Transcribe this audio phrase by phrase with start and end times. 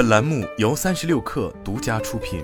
[0.00, 2.42] 本栏目由三十六氪独家出品。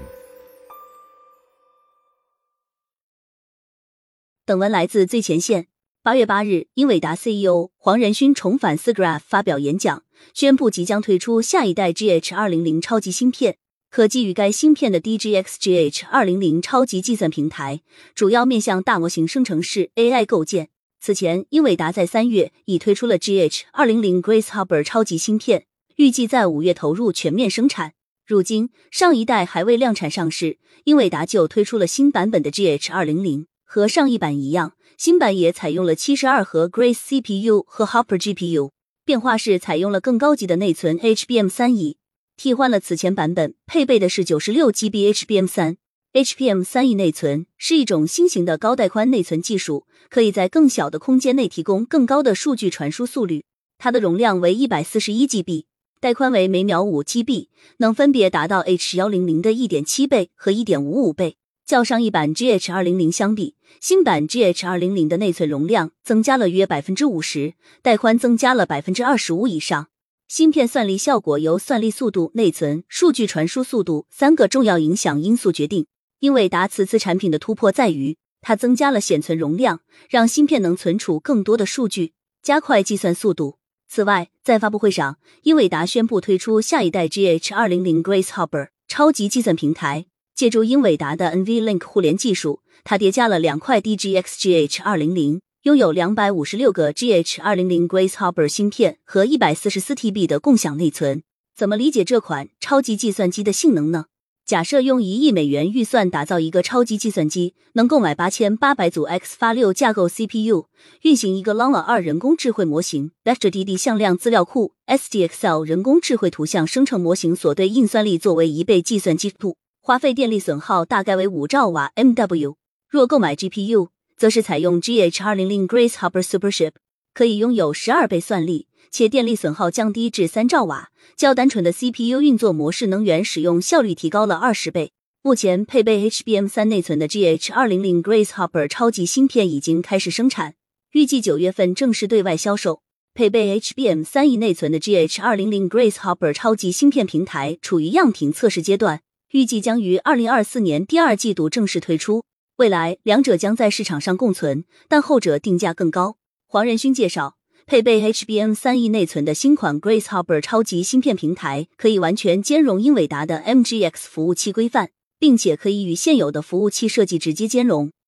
[4.45, 5.69] 本文来自最前线。
[6.03, 10.03] 八月八日，英伟达 CEO 黄仁勋重返 SiGraph 发表演讲，
[10.34, 13.57] 宣布即将推出下一代 GH 二零零超级芯片。
[13.88, 17.80] 可基于该芯片的 DGX GH 二零零超级计算平台，
[18.14, 20.68] 主要面向大模型生成式 AI 构建。
[21.00, 25.64] 此前，英伟达在三月已推出了 GH 二零零 Grace Hopper 超级芯片。
[25.96, 27.94] 预计在五月投入全面生产。
[28.26, 33.46] 如今，上一代还未量产上市，英伟达就推出了新版本的 GH 二零零。
[33.64, 38.73] 和上一版一样，新版也采用了七十二核 Grace CPU 和 Hopper GPU，
[39.06, 41.96] 变化是采用了更高级的内存 HBM 三 E，
[42.37, 45.78] 替换了此前版本配备的是九十六 GB HBM 三。
[46.12, 53.45] HBM 三 E 内存是一种新型的高带宽内存技术，可以在更小的空间内提供更高的数据传输速率。
[53.78, 55.65] 它的容量为一百四十一 GB。
[56.00, 61.37] 带宽为每秒五 GB，能分别达到 H 幺零零的一点七倍和一点五五倍。
[61.65, 69.89] 较上一版 GH 二零零相比，新版 GH 二零零的内存容量增加了约百分之五十，带宽增加了百分之二十五以上。
[70.29, 75.87] 芯片算力效果由算力速度、内存、数据传输速度三个重要影响因素决定。
[76.21, 82.12] 英伟达此次产品的突破在于，它增加了显存容量，让芯片能存储更多的数据，
[82.43, 83.59] 加快计算速度。
[83.89, 90.06] 此外，在发布会上，英伟达宣布推出下一代 GH 二零零 Grace Hopper 超级计算平台。
[90.34, 101.23] 借助英伟达的 NVLink 互联技术，它叠加了两块 DGX GH 二零零，拥有两百五十六个 GH 二零零 Grace Hopper 芯片和一百四十四 TB 的共享内存。
[101.56, 104.06] 怎么理解这款超级计算机的性能呢？
[104.47, 110.67] 假设用一亿美元预算打造一个超级计算机，能购买八千八百组 X 发六架构 CPU，
[111.03, 122.55] 运行一个 Llama 二人工智慧模型，Vector DD 向量资料库，SDXL 人工智慧图像生成模型所对应算力作为一倍计算基数，花费电力损耗大概为五兆瓦 MW。
[122.89, 126.71] 若购买 GPU，则是采用 GH 二零零 Grace Hopper Superchip，
[127.16, 128.66] 可以拥有十二倍算力。
[128.91, 134.93] 且电力损耗降低至三兆瓦，较单纯的 CPU 运作模式能源使用效率提高了二十倍。
[135.22, 140.55] 目前配备 HBM 三内存的 GH 二零零 Grace Hopper 超级芯片已经开始生产，
[140.93, 142.82] 预计九月份正式对外销售。
[143.12, 149.00] 配备 HBM 三 E 内存的 GH 二零零 Grace Hopper 超级芯片平台处于样品测试阶段，
[149.32, 152.25] 预计将于二零二四年第二季度正式推出。
[152.56, 156.16] 未来两者将在市场上共存，但后者定价更高。
[156.56, 157.37] 黄仁勋介绍。
[157.67, 167.93] 配备 HBM 三 E 内存的新款 Grace Hopper 超级芯片平台，可以完全兼容英伟达的 MGX 服务器规范，并且可以与现有的服务器设计直接兼容。